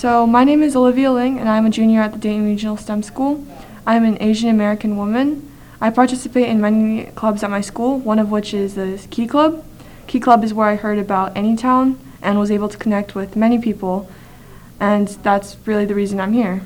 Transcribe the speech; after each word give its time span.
So, 0.00 0.26
my 0.26 0.44
name 0.44 0.62
is 0.62 0.74
Olivia 0.74 1.12
Ling, 1.12 1.38
and 1.38 1.46
I'm 1.46 1.66
a 1.66 1.68
junior 1.68 2.00
at 2.00 2.12
the 2.12 2.18
Dayton 2.18 2.46
Regional 2.46 2.78
STEM 2.78 3.02
School. 3.02 3.46
I'm 3.86 4.02
an 4.02 4.16
Asian 4.18 4.48
American 4.48 4.96
woman. 4.96 5.46
I 5.78 5.90
participate 5.90 6.48
in 6.48 6.58
many 6.58 7.04
clubs 7.16 7.42
at 7.42 7.50
my 7.50 7.60
school, 7.60 7.98
one 7.98 8.18
of 8.18 8.30
which 8.30 8.54
is 8.54 8.76
the 8.76 9.06
Key 9.10 9.26
Club. 9.26 9.62
Key 10.06 10.18
Club 10.18 10.42
is 10.42 10.54
where 10.54 10.68
I 10.68 10.76
heard 10.76 10.98
about 10.98 11.34
Anytown 11.34 11.98
and 12.22 12.38
was 12.38 12.50
able 12.50 12.70
to 12.70 12.78
connect 12.78 13.14
with 13.14 13.36
many 13.36 13.58
people, 13.58 14.08
and 14.80 15.08
that's 15.22 15.58
really 15.66 15.84
the 15.84 15.94
reason 15.94 16.18
I'm 16.18 16.32
here. 16.32 16.62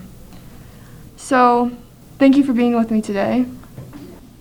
So, 1.17 1.73
thank 2.21 2.37
you 2.37 2.45
for 2.45 2.53
being 2.53 2.77
with 2.77 2.93
me 2.93 3.03
today. 3.03 3.47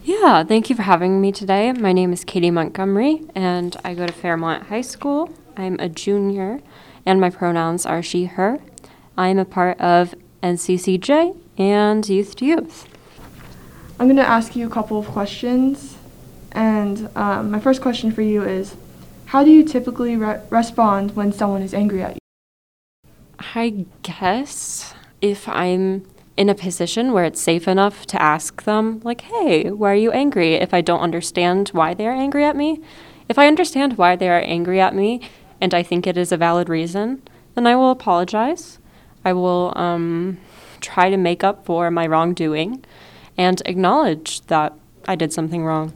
Yeah, 0.04 0.44
thank 0.44 0.70
you 0.70 0.76
for 0.76 0.84
having 0.84 1.20
me 1.20 1.32
today. 1.32 1.72
My 1.72 1.94
name 1.94 2.14
is 2.14 2.24
Katie 2.24 2.52
Montgomery, 2.52 3.24
and 3.34 3.76
I 3.84 3.96
go 3.96 4.06
to 4.06 4.14
Fairmont 4.14 4.68
High 4.68 4.82
School. 4.82 5.34
I'm 5.58 5.80
a 5.80 5.90
junior, 5.90 6.62
and 7.08 7.20
my 7.20 7.32
pronouns 7.32 7.88
are 7.88 8.04
she, 8.04 8.26
her. 8.26 8.60
I'm 9.18 9.38
a 9.38 9.46
part 9.46 9.80
of 9.80 10.16
NCCJ 10.42 11.38
and 11.58 12.08
Youth 12.08 12.36
to 12.38 12.46
Youth. 12.46 12.88
I'm 14.00 14.08
going 14.08 14.18
to 14.18 14.28
ask 14.28 14.56
you 14.56 14.66
a 14.66 14.70
couple 14.70 14.98
of 14.98 15.06
questions, 15.06 15.98
and 16.52 17.10
um, 17.16 17.52
my 17.52 17.60
first 17.60 17.82
question 17.82 18.12
for 18.12 18.24
you 18.24 18.44
is 18.44 18.76
How 19.26 19.44
do 19.44 19.52
you 19.52 19.64
typically 19.64 20.18
re- 20.18 20.42
respond 20.50 21.16
when 21.16 21.32
someone 21.32 21.62
is 21.62 21.74
angry 21.74 22.02
at 22.02 22.16
you? 22.16 22.20
I 23.56 23.86
guess 24.02 24.96
if 25.22 25.48
I'm 25.48 26.08
in 26.36 26.50
a 26.50 26.56
position 26.56 27.14
where 27.14 27.24
it's 27.24 27.40
safe 27.40 27.68
enough 27.68 28.08
to 28.08 28.22
ask 28.22 28.64
them, 28.64 29.00
like, 29.04 29.22
hey, 29.22 29.70
why 29.70 29.92
are 29.92 29.96
you 29.96 30.12
angry? 30.12 30.56
If 30.56 30.74
I 30.74 30.82
don't 30.82 31.02
understand 31.02 31.70
why 31.70 31.94
they're 31.94 32.12
angry 32.12 32.44
at 32.44 32.56
me, 32.56 32.82
if 33.30 33.38
I 33.38 33.48
understand 33.48 33.98
why 33.98 34.16
they 34.16 34.30
are 34.30 34.42
angry 34.42 34.82
at 34.82 34.96
me 34.96 35.22
and 35.62 35.74
I 35.74 35.84
think 35.84 36.08
it 36.08 36.18
is 36.18 36.32
a 36.32 36.38
valid 36.38 36.68
reason, 36.68 37.22
then 37.54 37.68
I 37.68 37.76
will 37.76 37.92
apologize. 37.92 38.80
I 39.26 39.34
will 39.34 39.74
um, 39.76 40.38
try 40.82 41.10
to 41.10 41.18
make 41.18 41.44
up 41.44 41.66
for 41.66 41.90
my 41.92 42.06
wrongdoing 42.08 42.84
and 43.38 43.62
acknowledge 43.66 44.42
that 44.48 44.74
I 45.08 45.16
did 45.16 45.34
something 45.34 45.64
wrong. 45.66 45.94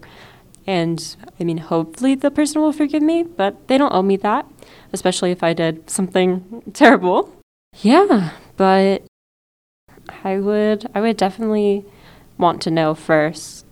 And 0.66 1.16
I 1.40 1.44
mean, 1.44 1.60
hopefully 1.60 2.16
the 2.16 2.32
person 2.32 2.62
will 2.62 2.74
forgive 2.74 3.02
me, 3.02 3.24
but 3.24 3.68
they 3.68 3.78
don't 3.78 3.94
owe 3.94 4.02
me 4.02 4.18
that, 4.18 4.46
especially 4.92 5.32
if 5.32 5.44
I 5.44 5.54
did 5.54 5.90
something 5.90 6.64
terrible. 6.74 7.34
Yeah, 7.82 8.32
but 8.58 9.04
I 10.24 10.40
would 10.40 10.90
I 10.94 11.02
would 11.02 11.18
definitely 11.18 11.86
want 12.38 12.62
to 12.64 12.72
know 12.72 12.96
first 12.96 13.66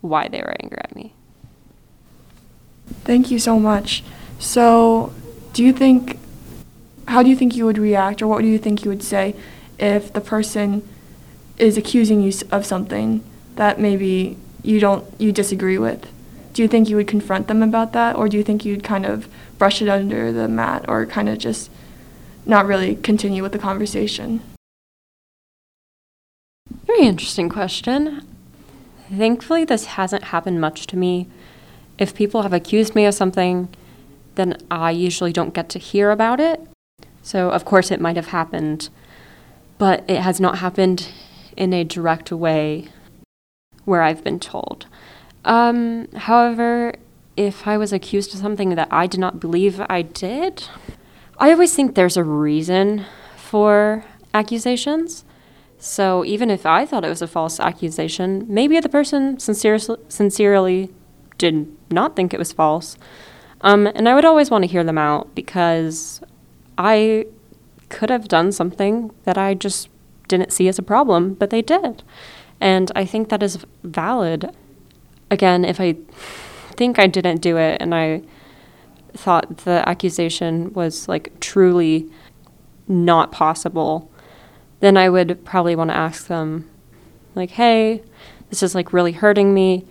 why 0.00 0.28
they 0.28 0.40
were 0.40 0.56
angry 0.60 0.78
at 0.78 0.96
me. 0.96 1.14
Thank 3.04 3.30
you 3.30 3.38
so 3.38 3.58
much. 3.58 4.02
So, 4.38 5.12
do 5.52 5.62
you 5.62 5.72
think 5.72 6.18
how 7.08 7.22
do 7.22 7.28
you 7.30 7.36
think 7.36 7.56
you 7.56 7.64
would 7.64 7.78
react 7.78 8.22
or 8.22 8.26
what 8.26 8.42
do 8.42 8.48
you 8.48 8.58
think 8.58 8.84
you 8.84 8.90
would 8.90 9.02
say 9.02 9.34
if 9.78 10.12
the 10.12 10.20
person 10.20 10.88
is 11.58 11.76
accusing 11.76 12.22
you 12.22 12.32
of 12.50 12.64
something 12.64 13.22
that 13.56 13.78
maybe 13.78 14.36
you 14.62 14.80
don't 14.80 15.04
you 15.18 15.32
disagree 15.32 15.78
with? 15.78 16.08
Do 16.52 16.62
you 16.62 16.68
think 16.68 16.88
you 16.88 16.96
would 16.96 17.08
confront 17.08 17.48
them 17.48 17.62
about 17.62 17.92
that 17.92 18.16
or 18.16 18.28
do 18.28 18.36
you 18.36 18.42
think 18.42 18.64
you'd 18.64 18.84
kind 18.84 19.06
of 19.06 19.28
brush 19.58 19.80
it 19.80 19.88
under 19.88 20.32
the 20.32 20.48
mat 20.48 20.84
or 20.88 21.06
kind 21.06 21.28
of 21.28 21.38
just 21.38 21.70
not 22.44 22.66
really 22.66 22.96
continue 22.96 23.42
with 23.42 23.52
the 23.52 23.58
conversation? 23.58 24.40
Very 26.86 27.06
interesting 27.06 27.48
question. 27.48 28.26
Thankfully, 29.10 29.64
this 29.64 29.86
hasn't 29.86 30.24
happened 30.24 30.60
much 30.60 30.86
to 30.88 30.96
me. 30.96 31.28
If 31.98 32.14
people 32.14 32.42
have 32.42 32.52
accused 32.52 32.94
me 32.94 33.04
of 33.04 33.14
something, 33.14 33.68
then 34.34 34.56
I 34.70 34.90
usually 34.90 35.32
don't 35.32 35.54
get 35.54 35.68
to 35.70 35.78
hear 35.78 36.10
about 36.10 36.40
it. 36.40 36.60
So, 37.22 37.50
of 37.50 37.64
course, 37.64 37.90
it 37.90 38.00
might 38.00 38.16
have 38.16 38.28
happened, 38.28 38.88
but 39.78 40.04
it 40.08 40.20
has 40.20 40.40
not 40.40 40.58
happened 40.58 41.08
in 41.56 41.72
a 41.72 41.84
direct 41.84 42.32
way 42.32 42.88
where 43.84 44.02
I've 44.02 44.24
been 44.24 44.40
told. 44.40 44.86
Um, 45.44 46.08
however, 46.14 46.94
if 47.36 47.66
I 47.66 47.78
was 47.78 47.92
accused 47.92 48.34
of 48.34 48.40
something 48.40 48.74
that 48.74 48.88
I 48.90 49.06
did 49.06 49.20
not 49.20 49.40
believe 49.40 49.80
I 49.88 50.02
did, 50.02 50.64
I 51.38 51.50
always 51.52 51.74
think 51.74 51.94
there's 51.94 52.16
a 52.16 52.24
reason 52.24 53.04
for 53.36 54.04
accusations. 54.34 55.24
So 55.78 56.24
even 56.24 56.50
if 56.50 56.64
I 56.64 56.86
thought 56.86 57.04
it 57.04 57.08
was 57.08 57.22
a 57.22 57.26
false 57.26 57.58
accusation, 57.58 58.46
maybe 58.48 58.78
the 58.78 58.88
person 58.88 59.38
sincerely, 59.38 59.96
sincerely 60.08 60.90
did 61.38 61.66
not 61.90 62.14
think 62.14 62.32
it 62.32 62.38
was 62.38 62.52
false. 62.52 62.96
Um, 63.62 63.86
and 63.88 64.08
I 64.08 64.14
would 64.14 64.24
always 64.24 64.50
want 64.50 64.62
to 64.62 64.70
hear 64.70 64.84
them 64.84 64.98
out 64.98 65.34
because 65.34 66.20
I 66.78 67.26
could 67.88 68.10
have 68.10 68.28
done 68.28 68.52
something 68.52 69.12
that 69.24 69.36
I 69.36 69.54
just 69.54 69.88
didn't 70.28 70.52
see 70.52 70.68
as 70.68 70.78
a 70.78 70.82
problem, 70.82 71.34
but 71.34 71.50
they 71.50 71.62
did. 71.62 72.02
And 72.60 72.90
I 72.94 73.04
think 73.04 73.28
that 73.28 73.42
is 73.42 73.64
valid. 73.82 74.54
Again, 75.30 75.64
if 75.64 75.80
I 75.80 75.96
think 76.70 76.98
I 76.98 77.06
didn't 77.06 77.42
do 77.42 77.56
it 77.56 77.80
and 77.80 77.94
I 77.94 78.22
thought 79.14 79.58
the 79.58 79.86
accusation 79.86 80.72
was 80.72 81.08
like 81.08 81.38
truly 81.40 82.08
not 82.88 83.32
possible, 83.32 84.10
then 84.80 84.96
I 84.96 85.08
would 85.08 85.44
probably 85.44 85.76
want 85.76 85.90
to 85.90 85.96
ask 85.96 86.26
them, 86.26 86.68
like, 87.34 87.50
hey, 87.50 88.02
this 88.50 88.62
is 88.62 88.74
like 88.74 88.92
really 88.92 89.12
hurting 89.12 89.54
me. 89.54 89.86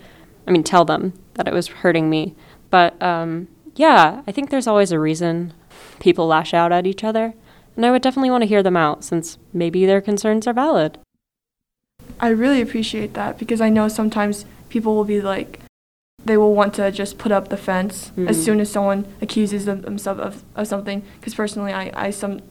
I 0.48 0.52
mean, 0.52 0.63
tell 0.63 0.86
them 0.86 1.13
that 1.36 1.48
it 1.48 1.53
was 1.53 1.68
hurting 1.68 2.09
me. 2.09 2.36
But 2.69 3.02
um, 3.02 3.48
yeah, 3.75 4.22
I 4.28 4.31
think 4.31 4.50
there's 4.50 4.68
always 4.68 4.92
a 4.92 5.00
reason 5.00 5.53
people 6.01 6.28
lash 6.28 6.53
out 6.53 6.73
at 6.73 6.85
each 6.85 7.06
other. 7.06 7.34
And 7.78 7.85
I 7.85 7.91
would 7.91 8.01
definitely 8.01 8.31
want 8.31 8.41
to 8.41 8.47
hear 8.47 8.62
them 8.62 8.75
out 8.75 9.06
since 9.06 9.38
maybe 9.53 9.85
their 9.85 10.01
concerns 10.01 10.45
are 10.45 10.53
valid. 10.53 10.97
I 12.19 12.28
really 12.29 12.62
appreciate 12.62 13.13
that 13.13 13.39
because 13.39 13.62
I 13.62 13.69
know 13.69 13.88
sometimes 13.88 14.45
people 14.67 14.95
will 14.95 15.06
be 15.06 15.22
like, 15.22 15.62
they 16.23 16.38
will 16.38 16.53
want 16.53 16.73
to 16.75 16.91
just 16.91 17.17
put 17.17 17.31
up 17.31 17.47
the 17.47 17.57
fence 17.57 18.09
mm-hmm. 18.09 18.28
as 18.28 18.44
soon 18.44 18.59
as 18.59 18.69
someone 18.69 19.06
accuses 19.22 19.66
them, 19.66 19.81
themselves 19.81 20.19
of, 20.19 20.44
of 20.56 20.67
something. 20.67 21.03
Because 21.19 21.34
personally, 21.34 21.72
I, 21.72 21.91
I 21.95 22.09
some 22.12 22.41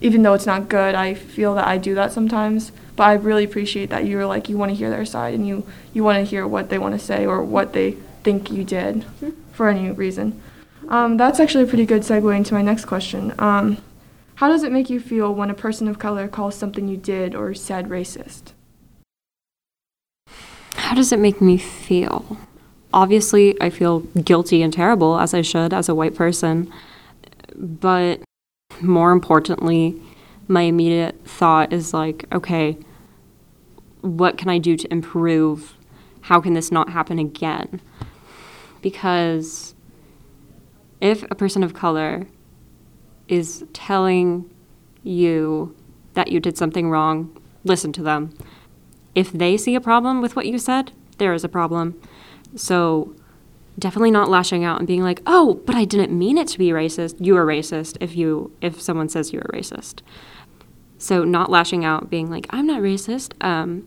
even 0.00 0.22
though 0.22 0.34
it's 0.34 0.46
not 0.46 0.68
good, 0.68 0.94
I 0.94 1.14
feel 1.14 1.54
that 1.56 1.66
I 1.66 1.76
do 1.76 1.94
that 1.96 2.12
sometimes. 2.12 2.72
But 2.94 3.04
I 3.04 3.12
really 3.14 3.44
appreciate 3.44 3.90
that 3.90 4.06
you're 4.06 4.26
like 4.26 4.48
you 4.48 4.56
want 4.56 4.70
to 4.70 4.76
hear 4.76 4.90
their 4.90 5.04
side 5.04 5.34
and 5.34 5.46
you 5.46 5.66
you 5.92 6.02
want 6.02 6.16
to 6.18 6.24
hear 6.24 6.46
what 6.46 6.68
they 6.68 6.78
want 6.78 6.98
to 6.98 7.04
say 7.04 7.26
or 7.26 7.42
what 7.44 7.72
they 7.72 7.92
think 8.22 8.50
you 8.50 8.64
did 8.64 9.04
for 9.52 9.68
any 9.68 9.90
reason. 9.90 10.40
Um, 10.88 11.16
that's 11.16 11.38
actually 11.38 11.64
a 11.64 11.66
pretty 11.66 11.86
good 11.86 12.02
segue 12.02 12.34
into 12.34 12.54
my 12.54 12.62
next 12.62 12.86
question. 12.86 13.34
Um, 13.38 13.78
how 14.36 14.48
does 14.48 14.62
it 14.62 14.72
make 14.72 14.88
you 14.88 15.00
feel 15.00 15.34
when 15.34 15.50
a 15.50 15.54
person 15.54 15.88
of 15.88 15.98
color 15.98 16.28
calls 16.28 16.54
something 16.54 16.88
you 16.88 16.96
did 16.96 17.34
or 17.34 17.52
said 17.54 17.88
racist? 17.88 18.52
How 20.74 20.94
does 20.94 21.12
it 21.12 21.18
make 21.18 21.40
me 21.42 21.58
feel? 21.58 22.38
Obviously, 22.94 23.60
I 23.60 23.68
feel 23.68 24.00
guilty 24.00 24.62
and 24.62 24.72
terrible, 24.72 25.18
as 25.18 25.34
I 25.34 25.42
should 25.42 25.74
as 25.74 25.88
a 25.88 25.94
white 25.94 26.14
person. 26.14 26.72
But 27.54 28.22
more 28.80 29.12
importantly, 29.12 30.00
my 30.46 30.62
immediate 30.62 31.20
thought 31.26 31.72
is 31.72 31.92
like, 31.92 32.24
okay, 32.32 32.78
what 34.00 34.38
can 34.38 34.48
I 34.48 34.58
do 34.58 34.76
to 34.76 34.90
improve? 34.92 35.74
How 36.22 36.40
can 36.40 36.54
this 36.54 36.72
not 36.72 36.90
happen 36.90 37.18
again? 37.18 37.80
Because 38.80 39.74
if 41.00 41.22
a 41.30 41.34
person 41.34 41.62
of 41.62 41.74
color 41.74 42.26
is 43.28 43.64
telling 43.72 44.50
you 45.02 45.74
that 46.14 46.32
you 46.32 46.40
did 46.40 46.56
something 46.56 46.90
wrong, 46.90 47.36
listen 47.64 47.92
to 47.92 48.02
them. 48.02 48.34
If 49.14 49.32
they 49.32 49.56
see 49.56 49.74
a 49.74 49.80
problem 49.80 50.20
with 50.20 50.36
what 50.36 50.46
you 50.46 50.58
said, 50.58 50.92
there 51.18 51.34
is 51.34 51.44
a 51.44 51.48
problem. 51.48 52.00
So 52.56 53.14
definitely 53.78 54.10
not 54.10 54.28
lashing 54.28 54.64
out 54.64 54.78
and 54.78 54.86
being 54.86 55.02
like, 55.02 55.22
"Oh, 55.26 55.60
but 55.66 55.74
I 55.74 55.84
didn't 55.84 56.16
mean 56.16 56.38
it 56.38 56.48
to 56.48 56.58
be 56.58 56.70
racist." 56.70 57.24
You 57.24 57.36
are 57.36 57.46
racist 57.46 57.96
if 58.00 58.16
you 58.16 58.52
if 58.60 58.80
someone 58.80 59.08
says 59.08 59.32
you 59.32 59.40
are 59.40 59.50
racist. 59.52 60.00
So 60.98 61.24
not 61.24 61.50
lashing 61.50 61.84
out, 61.84 62.10
being 62.10 62.30
like, 62.30 62.46
"I'm 62.50 62.66
not 62.66 62.82
racist." 62.82 63.32
Um, 63.44 63.86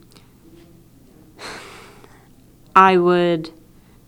I 2.76 2.98
would 2.98 3.52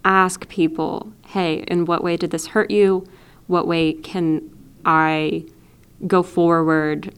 ask 0.05 0.47
people, 0.50 1.11
"Hey, 1.27 1.63
in 1.67 1.85
what 1.85 2.03
way 2.03 2.17
did 2.17 2.31
this 2.31 2.47
hurt 2.47 2.71
you? 2.71 3.07
What 3.47 3.67
way 3.67 3.94
can 3.94 4.50
I 4.85 5.45
go 6.07 6.23
forward 6.23 7.13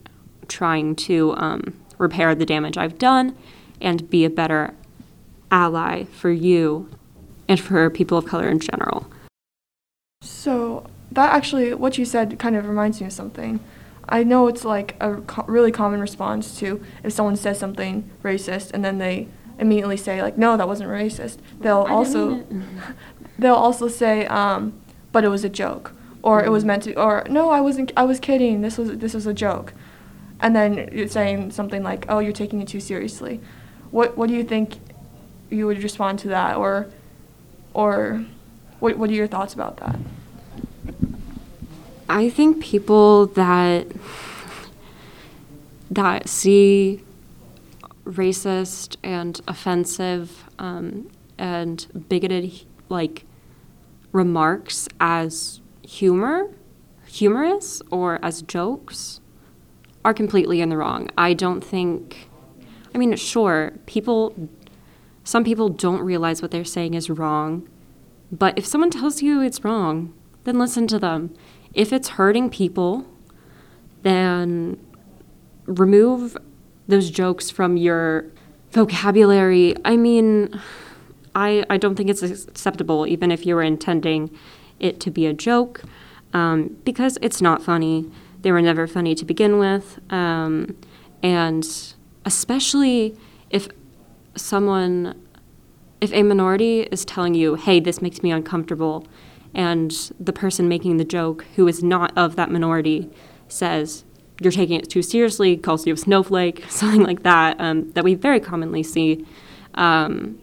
trying 0.47 0.95
to 0.95 1.33
um, 1.37 1.73
repair 1.97 2.35
the 2.35 2.45
damage 2.45 2.77
I've 2.77 2.97
done 2.97 3.35
and 3.81 4.09
be 4.09 4.25
a 4.25 4.29
better 4.29 4.73
ally 5.51 6.03
for 6.05 6.31
you 6.31 6.89
and 7.47 7.59
for 7.59 7.89
people 7.89 8.17
of 8.17 8.25
color 8.25 8.49
in 8.49 8.59
general. 8.59 9.07
So, 10.21 10.87
that 11.11 11.33
actually, 11.33 11.73
what 11.73 11.97
you 11.97 12.05
said 12.05 12.37
kind 12.39 12.55
of 12.55 12.67
reminds 12.67 12.99
me 12.99 13.07
of 13.07 13.13
something. 13.13 13.59
I 14.07 14.23
know 14.23 14.47
it's 14.47 14.65
like 14.65 14.95
a 14.99 15.15
co- 15.21 15.45
really 15.47 15.71
common 15.71 15.99
response 15.99 16.57
to 16.59 16.83
if 17.03 17.13
someone 17.13 17.35
says 17.35 17.57
something 17.57 18.09
racist 18.23 18.71
and 18.73 18.83
then 18.83 18.97
they 18.97 19.27
immediately 19.60 19.98
say 19.98 20.22
like, 20.22 20.38
"No, 20.38 20.57
that 20.57 20.68
wasn't 20.68 20.90
racist." 20.90 21.38
They'll 21.60 21.88
also 21.90 22.46
they'll 23.40 23.56
also 23.56 23.88
say, 23.88 24.25
um, 24.28 24.74
"But 25.12 25.24
it 25.24 25.30
was 25.30 25.44
a 25.44 25.50
joke," 25.50 25.94
or 26.22 26.44
"It 26.44 26.50
was 26.50 26.63
mm-hmm. 26.63 26.68
meant 26.68 26.84
to," 26.84 27.00
or 27.00 27.25
"No, 27.30 27.50
I 27.50 27.62
wasn't. 27.62 27.92
I 27.96 28.04
was 28.04 28.19
kidding. 28.19 28.62
This 28.62 28.78
was 28.78 28.98
this 28.98 29.13
was 29.13 29.25
a 29.25 29.34
joke." 29.34 29.74
and 30.42 30.56
then 30.56 30.90
you're 30.92 31.07
saying 31.07 31.52
something 31.52 31.84
like, 31.84 32.06
"Oh, 32.10 32.19
you're 32.19 32.34
taking 32.34 32.62
it 32.62 32.68
too 32.68 32.80
seriously." 32.80 33.40
What 33.92 34.18
what 34.18 34.28
do 34.28 34.36
you 34.36 34.44
think 34.44 34.78
you 35.50 35.66
would 35.68 35.81
respond 35.81 36.19
to 36.19 36.28
that, 36.30 36.57
or 36.57 36.88
or 37.74 38.25
what 38.80 38.98
what 38.98 39.10
are 39.10 39.13
your 39.13 39.28
thoughts 39.28 39.54
about 39.54 39.78
that? 39.78 39.98
I 42.10 42.30
think 42.30 42.62
people 42.62 43.28
that 43.28 43.88
that 45.90 46.28
see 46.28 47.02
racist 48.06 48.98
and 49.04 49.42
offensive 49.48 50.46
um, 50.60 51.10
and 51.38 52.06
bigoted 52.07 52.66
like 52.88 53.25
remarks 54.12 54.88
as 55.00 55.62
humor, 55.81 56.50
humorous, 57.07 57.81
or 57.92 58.19
as 58.24 58.42
jokes 58.44 59.19
are 60.04 60.13
completely 60.13 60.62
in 60.62 60.69
the 60.69 60.78
wrong. 60.78 61.10
I 61.18 61.34
don't 61.34 61.62
think. 61.62 62.30
I 62.94 62.98
mean, 62.98 63.16
sure, 63.16 63.74
people. 63.86 64.50
Some 65.24 65.44
people 65.44 65.69
don't 65.69 66.02
realize 66.02 66.44
what 66.44 66.52
they're 66.52 66.63
saying 66.63 66.94
is 66.94 67.10
wrong, 67.10 67.68
but 68.31 68.57
if 68.57 68.66
someone 68.66 68.92
tells 68.92 69.24
you 69.24 69.42
it's 69.42 69.63
wrong, 69.63 70.13
then 70.44 70.60
listen 70.60 70.86
to 70.88 71.00
them. 71.00 71.34
If 71.74 71.92
it's 71.92 72.10
hurting 72.10 72.52
people, 72.52 73.07
then 74.04 74.80
remove 75.66 76.38
those 76.87 77.09
jokes 77.09 77.49
from 77.49 77.77
your 77.77 78.25
vocabulary. 78.71 79.75
I 79.85 79.97
mean, 79.97 80.59
I, 81.33 81.65
I 81.69 81.77
don't 81.77 81.95
think 81.95 82.09
it's 82.09 82.21
acceptable, 82.21 83.07
even 83.07 83.31
if 83.31 83.45
you 83.45 83.55
were 83.55 83.63
intending 83.63 84.29
it 84.79 84.99
to 85.01 85.11
be 85.11 85.25
a 85.25 85.33
joke, 85.33 85.81
um, 86.33 86.77
because 86.83 87.17
it's 87.21 87.41
not 87.41 87.61
funny. 87.61 88.09
They 88.41 88.51
were 88.51 88.61
never 88.61 88.87
funny 88.87 89.15
to 89.15 89.25
begin 89.25 89.57
with. 89.57 89.99
Um, 90.11 90.77
and 91.23 91.65
especially 92.25 93.17
if 93.49 93.69
someone, 94.35 95.19
if 96.01 96.13
a 96.13 96.23
minority 96.23 96.81
is 96.81 97.05
telling 97.05 97.33
you, 97.33 97.55
hey, 97.55 97.79
this 97.79 98.01
makes 98.01 98.21
me 98.21 98.31
uncomfortable, 98.31 99.07
and 99.53 100.11
the 100.19 100.33
person 100.33 100.67
making 100.67 100.97
the 100.97 101.05
joke, 101.05 101.45
who 101.55 101.67
is 101.67 101.81
not 101.81 102.15
of 102.17 102.35
that 102.35 102.51
minority, 102.51 103.09
says, 103.47 104.03
you're 104.39 104.51
taking 104.51 104.79
it 104.79 104.89
too 104.89 105.01
seriously, 105.01 105.57
calls 105.57 105.87
you 105.87 105.93
a 105.93 105.97
snowflake, 105.97 106.65
something 106.69 107.03
like 107.03 107.23
that, 107.23 107.59
um, 107.59 107.91
that 107.91 108.03
we 108.03 108.15
very 108.15 108.39
commonly 108.39 108.83
see, 108.83 109.25
um, 109.75 110.39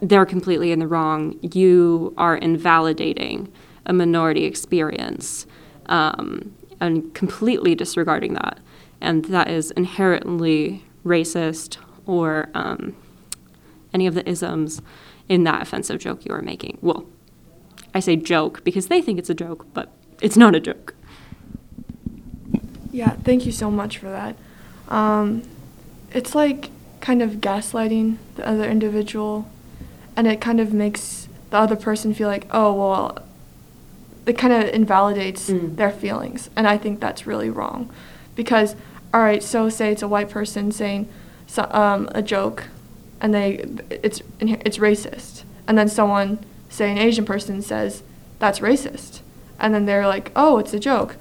they're 0.00 0.26
completely 0.26 0.72
in 0.72 0.78
the 0.78 0.86
wrong. 0.86 1.38
You 1.42 2.14
are 2.16 2.36
invalidating 2.36 3.52
a 3.86 3.92
minority 3.92 4.44
experience 4.44 5.46
um, 5.86 6.54
and 6.80 7.12
completely 7.14 7.74
disregarding 7.74 8.34
that. 8.34 8.60
And 9.00 9.26
that 9.26 9.50
is 9.50 9.70
inherently 9.72 10.84
racist 11.04 11.76
or 12.06 12.48
um, 12.54 12.96
any 13.92 14.06
of 14.06 14.14
the 14.14 14.28
isms 14.28 14.80
in 15.28 15.44
that 15.44 15.62
offensive 15.62 15.98
joke 16.00 16.24
you 16.24 16.34
are 16.34 16.42
making. 16.42 16.78
Well, 16.80 17.06
I 17.94 18.00
say 18.00 18.16
joke 18.16 18.64
because 18.64 18.88
they 18.88 19.02
think 19.02 19.18
it's 19.18 19.30
a 19.30 19.34
joke, 19.34 19.66
but 19.74 19.92
it's 20.20 20.36
not 20.36 20.54
a 20.54 20.60
joke. 20.60 20.94
Yeah, 22.94 23.16
thank 23.24 23.44
you 23.44 23.50
so 23.50 23.72
much 23.72 23.98
for 23.98 24.08
that. 24.08 24.36
Um, 24.88 25.42
it's 26.12 26.32
like 26.32 26.70
kind 27.00 27.22
of 27.22 27.32
gaslighting 27.32 28.18
the 28.36 28.48
other 28.48 28.70
individual, 28.70 29.50
and 30.14 30.28
it 30.28 30.40
kind 30.40 30.60
of 30.60 30.72
makes 30.72 31.28
the 31.50 31.56
other 31.56 31.74
person 31.74 32.14
feel 32.14 32.28
like, 32.28 32.46
oh, 32.52 32.72
well, 32.72 33.18
it 34.26 34.38
kind 34.38 34.52
of 34.52 34.72
invalidates 34.72 35.50
mm. 35.50 35.74
their 35.74 35.90
feelings. 35.90 36.50
And 36.54 36.68
I 36.68 36.78
think 36.78 37.00
that's 37.00 37.26
really 37.26 37.50
wrong. 37.50 37.90
Because, 38.36 38.76
all 39.12 39.22
right, 39.22 39.42
so 39.42 39.68
say 39.68 39.90
it's 39.90 40.02
a 40.02 40.08
white 40.08 40.30
person 40.30 40.70
saying 40.70 41.08
so, 41.48 41.68
um, 41.72 42.08
a 42.14 42.22
joke, 42.22 42.68
and 43.20 43.34
they 43.34 43.66
it's 43.90 44.22
it's 44.38 44.78
racist, 44.78 45.42
and 45.66 45.76
then 45.76 45.88
someone, 45.88 46.38
say 46.68 46.92
an 46.92 46.98
Asian 46.98 47.24
person, 47.24 47.60
says 47.60 48.04
that's 48.38 48.60
racist, 48.60 49.18
and 49.58 49.74
then 49.74 49.84
they're 49.84 50.06
like, 50.06 50.30
oh, 50.36 50.58
it's 50.58 50.72
a 50.72 50.78
joke 50.78 51.16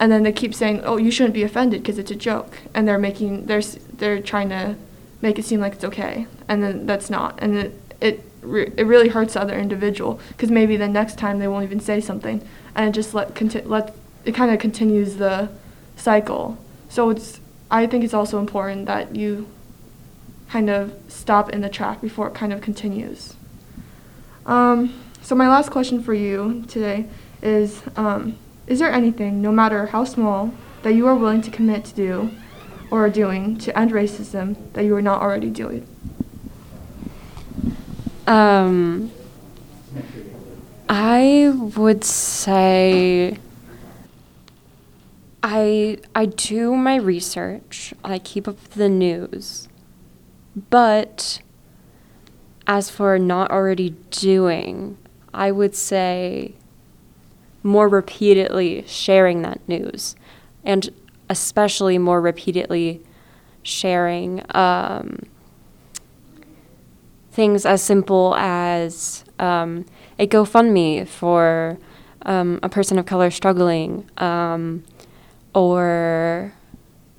and 0.00 0.10
then 0.10 0.22
they 0.22 0.32
keep 0.32 0.54
saying, 0.54 0.80
"Oh, 0.82 0.96
you 0.96 1.10
shouldn't 1.10 1.34
be 1.34 1.42
offended 1.42 1.82
because 1.82 1.98
it's 1.98 2.10
a 2.10 2.16
joke," 2.16 2.58
and 2.74 2.88
they're 2.88 2.98
making 2.98 3.46
they're 3.46 3.62
they're 3.98 4.20
trying 4.20 4.48
to 4.48 4.74
make 5.20 5.38
it 5.38 5.44
seem 5.44 5.60
like 5.60 5.74
it's 5.74 5.84
okay, 5.84 6.26
and 6.48 6.62
then 6.62 6.86
that's 6.86 7.10
not, 7.10 7.38
and 7.40 7.56
it 7.56 7.80
it 8.00 8.24
re- 8.40 8.72
it 8.78 8.84
really 8.84 9.08
hurts 9.08 9.34
the 9.34 9.42
other 9.42 9.56
individual 9.58 10.18
because 10.28 10.50
maybe 10.50 10.76
the 10.78 10.88
next 10.88 11.18
time 11.18 11.38
they 11.38 11.46
won't 11.46 11.64
even 11.64 11.78
say 11.78 12.00
something, 12.00 12.42
and 12.74 12.88
it 12.88 12.92
just 12.92 13.12
let 13.12 13.34
conti- 13.34 13.60
let 13.60 13.94
it 14.24 14.34
kind 14.34 14.50
of 14.50 14.58
continues 14.58 15.16
the 15.16 15.50
cycle. 15.96 16.56
So 16.88 17.10
it's 17.10 17.38
I 17.70 17.86
think 17.86 18.02
it's 18.02 18.14
also 18.14 18.38
important 18.38 18.86
that 18.86 19.14
you 19.14 19.48
kind 20.48 20.70
of 20.70 20.94
stop 21.08 21.50
in 21.50 21.60
the 21.60 21.68
track 21.68 22.00
before 22.00 22.26
it 22.26 22.34
kind 22.34 22.54
of 22.54 22.62
continues. 22.62 23.34
Um, 24.46 24.94
so 25.20 25.34
my 25.34 25.46
last 25.46 25.70
question 25.70 26.02
for 26.02 26.14
you 26.14 26.64
today 26.68 27.04
is. 27.42 27.82
Um, 27.96 28.38
is 28.70 28.78
there 28.78 28.92
anything, 28.92 29.42
no 29.42 29.50
matter 29.50 29.86
how 29.86 30.04
small, 30.04 30.54
that 30.82 30.94
you 30.94 31.06
are 31.08 31.14
willing 31.14 31.42
to 31.42 31.50
commit 31.50 31.84
to 31.86 31.94
do 31.94 32.30
or 32.88 33.04
are 33.04 33.10
doing 33.10 33.58
to 33.58 33.76
end 33.76 33.90
racism 33.90 34.56
that 34.74 34.84
you 34.84 34.94
are 34.94 35.02
not 35.02 35.20
already 35.20 35.50
doing? 35.50 35.84
Um, 38.28 39.10
I 40.88 41.52
would 41.52 42.04
say 42.04 43.38
I 45.42 45.98
I 46.14 46.26
do 46.26 46.76
my 46.76 46.94
research. 46.94 47.92
I 48.04 48.20
keep 48.20 48.46
up 48.46 48.62
the 48.70 48.88
news. 48.88 49.68
But 50.70 51.42
as 52.68 52.88
for 52.88 53.18
not 53.18 53.50
already 53.50 53.96
doing, 54.10 54.96
I 55.34 55.50
would 55.50 55.74
say 55.74 56.54
more 57.62 57.88
repeatedly 57.88 58.84
sharing 58.86 59.42
that 59.42 59.60
news 59.68 60.16
and 60.64 60.90
especially 61.28 61.98
more 61.98 62.20
repeatedly 62.20 63.02
sharing 63.62 64.42
um, 64.50 65.18
things 67.30 67.64
as 67.64 67.82
simple 67.82 68.34
as 68.36 69.24
um, 69.38 69.84
a 70.18 70.26
GoFundMe 70.26 71.06
for 71.06 71.78
um, 72.22 72.60
a 72.62 72.68
person 72.68 72.98
of 72.98 73.06
color 73.06 73.30
struggling 73.30 74.08
um, 74.18 74.84
or 75.54 76.52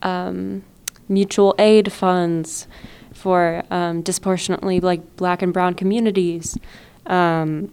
um, 0.01 0.63
mutual 1.07 1.55
aid 1.57 1.91
funds 1.91 2.67
for 3.13 3.63
um, 3.69 4.01
disproportionately 4.01 4.79
like 4.79 5.15
black 5.15 5.41
and 5.41 5.53
brown 5.53 5.74
communities. 5.74 6.57
Um, 7.05 7.71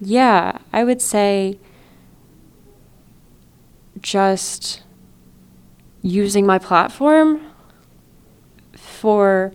yeah, 0.00 0.58
I 0.72 0.84
would 0.84 1.02
say 1.02 1.58
just 4.00 4.82
using 6.02 6.46
my 6.46 6.58
platform 6.58 7.40
for 8.74 9.52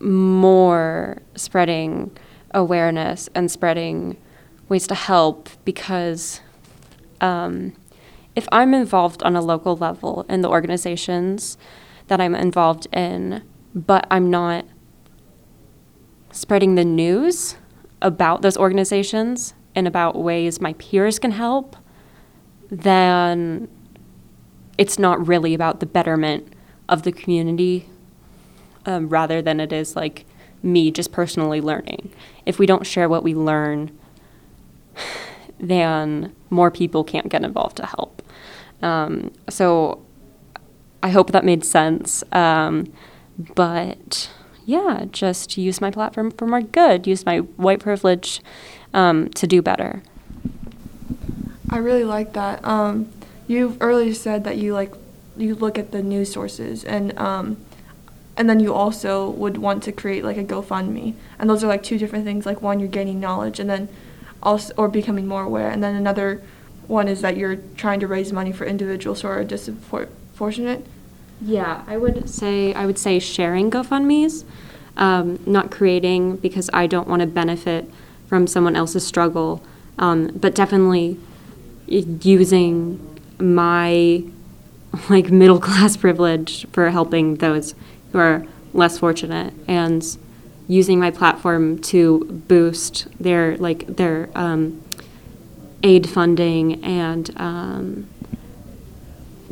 more 0.00 1.22
spreading 1.36 2.10
awareness 2.52 3.28
and 3.34 3.50
spreading 3.50 4.16
ways 4.68 4.86
to 4.88 4.94
help 4.94 5.48
because 5.64 6.40
um, 7.20 7.72
if 8.34 8.48
I'm 8.50 8.74
involved 8.74 9.22
on 9.22 9.36
a 9.36 9.40
local 9.40 9.76
level 9.76 10.26
in 10.28 10.42
the 10.42 10.48
organizations 10.48 11.56
that 12.08 12.20
I'm 12.20 12.34
involved 12.34 12.86
in, 12.92 13.42
but 13.74 14.06
I'm 14.10 14.30
not 14.30 14.66
spreading 16.30 16.74
the 16.74 16.84
news, 16.84 17.56
about 18.02 18.42
those 18.42 18.56
organizations 18.56 19.54
and 19.74 19.86
about 19.86 20.16
ways 20.16 20.60
my 20.60 20.72
peers 20.74 21.18
can 21.18 21.32
help, 21.32 21.76
then 22.70 23.68
it's 24.78 24.98
not 24.98 25.26
really 25.26 25.54
about 25.54 25.80
the 25.80 25.86
betterment 25.86 26.52
of 26.88 27.02
the 27.02 27.12
community 27.12 27.88
um, 28.84 29.08
rather 29.08 29.42
than 29.42 29.60
it 29.60 29.72
is 29.72 29.96
like 29.96 30.24
me 30.62 30.90
just 30.90 31.12
personally 31.12 31.60
learning. 31.60 32.12
If 32.44 32.58
we 32.58 32.66
don't 32.66 32.86
share 32.86 33.08
what 33.08 33.22
we 33.22 33.34
learn, 33.34 33.96
then 35.58 36.34
more 36.50 36.70
people 36.70 37.04
can't 37.04 37.28
get 37.28 37.42
involved 37.42 37.76
to 37.78 37.86
help. 37.86 38.22
Um, 38.82 39.32
so 39.48 40.04
I 41.02 41.10
hope 41.10 41.32
that 41.32 41.44
made 41.44 41.64
sense. 41.64 42.22
Um, 42.32 42.92
but 43.54 44.30
yeah, 44.66 45.06
just 45.12 45.56
use 45.56 45.80
my 45.80 45.92
platform 45.92 46.32
for 46.32 46.46
more 46.46 46.60
good, 46.60 47.06
use 47.06 47.24
my 47.24 47.38
white 47.38 47.78
privilege 47.78 48.42
um, 48.92 49.28
to 49.30 49.46
do 49.46 49.62
better. 49.62 50.02
I 51.70 51.78
really 51.78 52.04
like 52.04 52.32
that. 52.34 52.64
Um, 52.64 53.08
you 53.46 53.76
earlier 53.80 54.12
said 54.12 54.42
that 54.44 54.56
you 54.56 54.74
like 54.74 54.92
you 55.36 55.54
look 55.54 55.78
at 55.78 55.92
the 55.92 56.02
news 56.02 56.32
sources 56.32 56.84
and 56.84 57.16
um, 57.18 57.56
and 58.36 58.50
then 58.50 58.58
you 58.58 58.74
also 58.74 59.30
would 59.30 59.56
want 59.56 59.84
to 59.84 59.92
create 59.92 60.24
like 60.24 60.36
a 60.36 60.44
GoFundMe, 60.44 61.14
and 61.38 61.48
those 61.48 61.62
are 61.62 61.68
like 61.68 61.84
two 61.84 61.96
different 61.96 62.24
things. 62.24 62.44
Like 62.44 62.60
one, 62.60 62.80
you're 62.80 62.88
gaining 62.88 63.20
knowledge, 63.20 63.60
and 63.60 63.70
then 63.70 63.88
also 64.42 64.74
or 64.76 64.88
becoming 64.88 65.28
more 65.28 65.44
aware, 65.44 65.70
and 65.70 65.82
then 65.82 65.94
another 65.94 66.42
one 66.88 67.06
is 67.08 67.20
that 67.20 67.36
you're 67.36 67.56
trying 67.76 68.00
to 68.00 68.06
raise 68.06 68.32
money 68.32 68.52
for 68.52 68.64
individuals 68.64 69.22
who 69.22 69.28
are 69.28 69.44
disproportionate. 69.44 70.86
Yeah, 71.40 71.84
I 71.86 71.96
would 71.96 72.28
say 72.28 72.72
I 72.74 72.86
would 72.86 72.98
say 72.98 73.18
sharing 73.18 73.70
GoFundmes, 73.70 74.44
um, 74.96 75.38
not 75.46 75.70
creating 75.70 76.36
because 76.36 76.70
I 76.72 76.86
don't 76.86 77.08
want 77.08 77.20
to 77.20 77.26
benefit 77.26 77.90
from 78.26 78.46
someone 78.46 78.74
else's 78.74 79.06
struggle, 79.06 79.62
um, 79.98 80.28
but 80.28 80.54
definitely 80.54 81.18
using 81.86 83.00
my 83.38 84.24
like 85.08 85.30
middle 85.30 85.60
class 85.68 85.96
privilege 85.96 86.66
for 86.72 86.90
helping 86.90 87.36
those 87.36 87.74
who 88.12 88.18
are 88.18 88.44
less 88.72 88.98
fortunate 88.98 89.52
and 89.68 90.16
using 90.68 90.98
my 90.98 91.10
platform 91.10 91.78
to 91.78 92.24
boost 92.48 93.06
their 93.22 93.56
like 93.58 93.86
their 93.96 94.28
um, 94.34 94.82
aid 95.82 96.08
funding 96.08 96.82
and 96.84 97.30
um, 97.36 98.08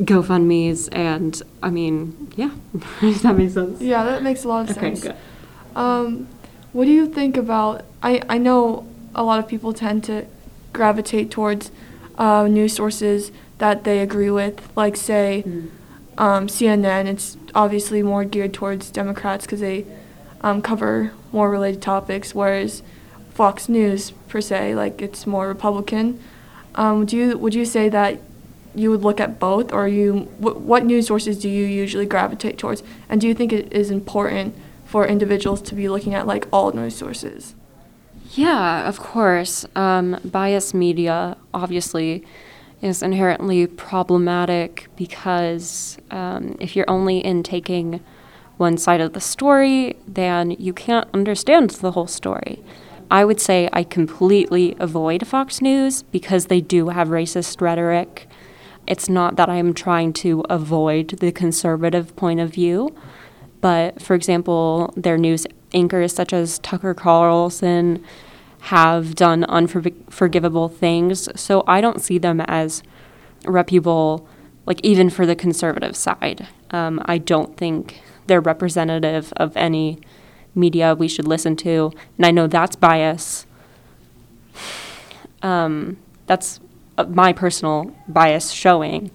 GoFundmes 0.01 0.89
and 0.91 1.41
I 1.63 1.69
mean 1.69 2.31
yeah 2.35 2.51
does 3.01 3.21
that 3.21 3.37
make 3.37 3.49
sense 3.51 3.81
Yeah, 3.81 4.03
that 4.03 4.23
makes 4.23 4.43
a 4.43 4.47
lot 4.47 4.69
of 4.69 4.77
okay 4.77 4.95
sense. 4.95 5.03
good 5.03 5.15
Um, 5.75 6.27
what 6.73 6.85
do 6.85 6.91
you 6.91 7.07
think 7.07 7.37
about? 7.37 7.83
I, 8.03 8.21
I 8.29 8.37
know 8.37 8.85
a 9.13 9.23
lot 9.23 9.39
of 9.39 9.47
people 9.47 9.71
tend 9.73 10.03
to 10.05 10.25
gravitate 10.73 11.31
towards 11.31 11.71
uh, 12.17 12.47
news 12.47 12.73
sources 12.73 13.31
that 13.59 13.83
they 13.85 13.99
agree 13.99 14.29
with, 14.29 14.55
like 14.75 14.95
say 14.97 15.43
Mm. 15.45 15.69
um, 16.17 16.47
CNN. 16.47 17.05
It's 17.07 17.37
obviously 17.53 18.03
more 18.03 18.23
geared 18.25 18.53
towards 18.53 18.89
Democrats 18.89 19.45
because 19.45 19.61
they 19.61 19.85
um, 20.41 20.61
cover 20.61 21.11
more 21.31 21.49
related 21.49 21.81
topics, 21.81 22.35
whereas 22.35 22.83
Fox 23.33 23.67
News 23.69 24.11
per 24.29 24.41
se, 24.41 24.75
like 24.75 25.01
it's 25.01 25.25
more 25.25 25.47
Republican. 25.47 26.19
Um, 26.75 27.05
do 27.05 27.15
you 27.17 27.37
would 27.37 27.53
you 27.55 27.63
say 27.65 27.87
that 27.89 28.19
you 28.77 28.91
would 28.91 29.01
look 29.01 29.19
at 29.19 29.39
both, 29.39 29.71
or 29.71 29.87
you 29.87 30.21
wh- 30.39 30.59
what 30.61 30.85
news 30.85 31.07
sources 31.07 31.39
do 31.39 31.49
you 31.49 31.65
usually 31.65 32.05
gravitate 32.05 32.57
towards, 32.57 32.83
and 33.09 33.21
do 33.21 33.27
you 33.27 33.33
think 33.33 33.51
it 33.51 33.71
is 33.71 33.91
important 33.91 34.55
for 34.85 35.05
individuals 35.07 35.61
to 35.63 35.75
be 35.75 35.89
looking 35.89 36.13
at 36.13 36.27
like 36.27 36.47
all 36.51 36.71
news 36.71 36.95
sources? 36.95 37.55
Yeah, 38.31 38.87
of 38.87 38.99
course. 38.99 39.65
Um, 39.75 40.19
media 40.73 41.37
obviously 41.53 42.25
is 42.81 43.01
inherently 43.01 43.67
problematic 43.67 44.87
because 44.95 45.97
um, 46.11 46.57
if 46.59 46.75
you're 46.75 46.89
only 46.89 47.19
in 47.19 47.43
taking 47.43 48.01
one 48.57 48.77
side 48.77 49.01
of 49.01 49.13
the 49.13 49.21
story, 49.21 49.95
then 50.07 50.51
you 50.51 50.73
can't 50.73 51.07
understand 51.13 51.71
the 51.71 51.91
whole 51.91 52.07
story. 52.07 52.63
I 53.11 53.25
would 53.25 53.39
say 53.39 53.69
I 53.71 53.83
completely 53.83 54.75
avoid 54.79 55.27
Fox 55.27 55.61
News 55.61 56.03
because 56.03 56.45
they 56.45 56.61
do 56.61 56.89
have 56.89 57.09
racist 57.09 57.61
rhetoric. 57.61 58.27
It's 58.87 59.09
not 59.09 59.35
that 59.35 59.49
I'm 59.49 59.73
trying 59.73 60.13
to 60.13 60.43
avoid 60.49 61.09
the 61.19 61.31
conservative 61.31 62.15
point 62.15 62.39
of 62.39 62.51
view, 62.51 62.95
but 63.61 64.01
for 64.01 64.13
example, 64.13 64.93
their 64.95 65.17
news 65.17 65.47
anchors 65.73 66.13
such 66.13 66.33
as 66.33 66.59
Tucker 66.59 66.93
Carlson 66.93 68.03
have 68.61 69.15
done 69.15 69.43
unforgivable 69.43 70.69
things. 70.69 71.29
So 71.39 71.63
I 71.67 71.81
don't 71.81 72.01
see 72.01 72.17
them 72.17 72.41
as 72.41 72.81
reputable, 73.45 74.27
like 74.65 74.79
even 74.83 75.09
for 75.09 75.25
the 75.25 75.35
conservative 75.35 75.95
side. 75.95 76.47
Um, 76.71 77.01
I 77.05 77.17
don't 77.17 77.57
think 77.57 78.01
they're 78.27 78.41
representative 78.41 79.31
of 79.37 79.55
any 79.55 79.99
media 80.55 80.95
we 80.95 81.07
should 81.07 81.27
listen 81.27 81.55
to. 81.57 81.91
And 82.17 82.25
I 82.25 82.31
know 82.31 82.47
that's 82.47 82.75
bias. 82.75 83.45
Um, 85.43 85.97
that's 86.25 86.59
my 87.09 87.33
personal 87.33 87.95
bias 88.07 88.51
showing. 88.51 89.11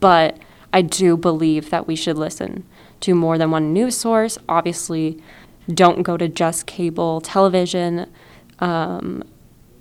But 0.00 0.38
I 0.72 0.82
do 0.82 1.16
believe 1.16 1.70
that 1.70 1.86
we 1.86 1.96
should 1.96 2.18
listen 2.18 2.64
to 3.00 3.14
more 3.14 3.38
than 3.38 3.50
one 3.50 3.72
news 3.72 3.96
source. 3.96 4.38
Obviously, 4.48 5.22
don't 5.68 6.02
go 6.02 6.16
to 6.16 6.28
just 6.28 6.66
cable 6.66 7.20
television. 7.20 8.10
Um, 8.58 9.24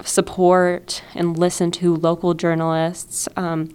support 0.05 1.03
and 1.13 1.37
listen 1.37 1.71
to 1.71 1.95
local 1.95 2.33
journalists. 2.33 3.27
Um, 3.35 3.73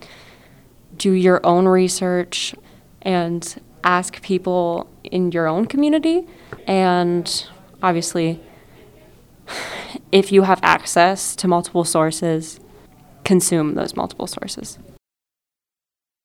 do 0.97 1.13
your 1.13 1.45
own 1.45 1.67
research 1.67 2.55
and 3.03 3.61
ask 3.85 4.21
people 4.23 4.89
in 5.05 5.33
your 5.33 5.47
own 5.47 5.67
community. 5.67 6.27
And 6.67 7.47
obviously, 7.83 8.41
if 10.13 10.33
you 10.33 10.43
have 10.43 10.61
access 10.63 11.37
to 11.37 11.49
multiple 11.49 11.85
sources, 11.85 12.61
consume 13.27 13.75
those 13.75 13.95
multiple 13.95 14.27
sources. 14.27 14.79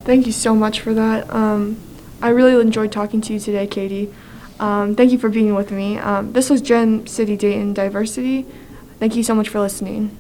Thank 0.04 0.26
you 0.26 0.32
so 0.32 0.56
much 0.56 0.80
for 0.80 0.94
that. 0.94 1.30
Um, 1.30 1.78
I 2.22 2.30
really 2.30 2.60
enjoyed 2.62 2.92
talking 2.92 3.20
to 3.22 3.34
you 3.34 3.40
today, 3.40 3.68
Katie. 3.68 4.14
Um, 4.60 4.96
thank 4.96 5.12
you 5.12 5.18
for 5.18 5.30
being 5.30 5.56
with 5.56 5.72
me. 5.72 5.98
Um, 5.98 6.34
this 6.34 6.50
was 6.50 6.62
Gem 6.62 7.08
City 7.08 7.36
Dayton 7.36 7.74
Diversity. 7.74 8.46
Thank 9.00 9.16
you 9.16 9.24
so 9.24 9.34
much 9.34 9.50
for 9.50 9.60
listening. 9.60 10.16